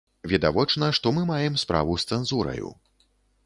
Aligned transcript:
Відавочна, 0.31 0.89
што 0.99 1.11
мы 1.17 1.27
маем 1.33 1.59
справу 1.67 2.01
з 2.05 2.09
цэнзураю. 2.13 2.77